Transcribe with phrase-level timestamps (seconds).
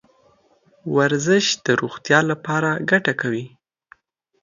[0.95, 3.45] ورزش د روغتیا لپاره ګټه کوي.